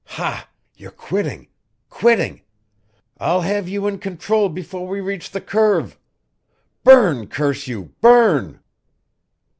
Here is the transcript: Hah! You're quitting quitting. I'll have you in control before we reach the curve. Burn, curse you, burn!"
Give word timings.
Hah! 0.03 0.49
You're 0.75 0.89
quitting 0.89 1.47
quitting. 1.87 2.41
I'll 3.19 3.41
have 3.41 3.69
you 3.69 3.85
in 3.85 3.99
control 3.99 4.49
before 4.49 4.87
we 4.87 4.99
reach 4.99 5.29
the 5.29 5.39
curve. 5.41 5.95
Burn, 6.83 7.27
curse 7.27 7.67
you, 7.67 7.93
burn!" 8.01 8.61